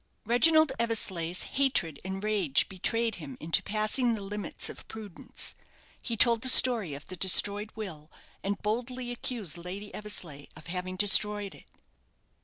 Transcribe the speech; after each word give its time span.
Reginald 0.25 0.71
Eversleigh's 0.79 1.43
hatred 1.43 1.99
and 2.03 2.23
rage 2.23 2.67
betrayed 2.67 3.17
him 3.17 3.37
into 3.39 3.61
passing 3.61 4.15
the 4.15 4.21
limits 4.23 4.67
of 4.67 4.87
prudence. 4.87 5.53
He 6.01 6.17
told 6.17 6.41
the 6.41 6.49
story 6.49 6.95
of 6.95 7.05
the 7.05 7.15
destroyed 7.15 7.71
will, 7.75 8.09
and 8.43 8.59
boldly 8.63 9.11
accused 9.11 9.57
Lady 9.59 9.93
Eversleigh 9.93 10.47
of 10.55 10.65
having 10.65 10.95
destroyed 10.95 11.53
it. 11.53 11.67